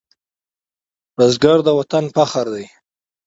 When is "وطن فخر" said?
1.79-2.45